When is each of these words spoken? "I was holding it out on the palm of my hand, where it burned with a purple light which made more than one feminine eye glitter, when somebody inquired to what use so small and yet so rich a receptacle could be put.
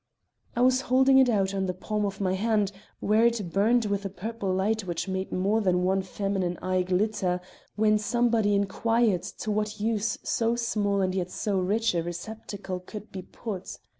"I 0.55 0.61
was 0.61 0.81
holding 0.81 1.19
it 1.19 1.29
out 1.29 1.53
on 1.53 1.67
the 1.67 1.75
palm 1.75 2.07
of 2.07 2.19
my 2.19 2.33
hand, 2.33 2.71
where 3.01 3.27
it 3.27 3.53
burned 3.53 3.85
with 3.85 4.03
a 4.03 4.09
purple 4.09 4.51
light 4.51 4.85
which 4.87 5.07
made 5.07 5.31
more 5.31 5.61
than 5.61 5.83
one 5.83 6.01
feminine 6.01 6.57
eye 6.57 6.81
glitter, 6.81 7.39
when 7.75 7.99
somebody 7.99 8.55
inquired 8.55 9.21
to 9.21 9.51
what 9.51 9.79
use 9.79 10.17
so 10.23 10.55
small 10.55 11.01
and 11.01 11.13
yet 11.13 11.29
so 11.29 11.59
rich 11.59 11.93
a 11.93 12.01
receptacle 12.01 12.79
could 12.79 13.11
be 13.11 13.21
put. 13.21 13.77